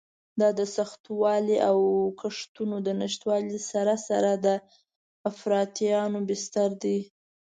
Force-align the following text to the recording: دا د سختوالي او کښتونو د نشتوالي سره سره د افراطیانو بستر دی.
دا 0.39 0.49
د 0.59 0.61
سختوالي 0.75 1.57
او 1.69 1.77
کښتونو 2.21 2.75
د 2.87 2.89
نشتوالي 3.01 3.59
سره 3.71 3.93
سره 4.07 4.31
د 4.45 4.47
افراطیانو 5.29 6.19
بستر 6.29 6.69
دی. 6.83 6.99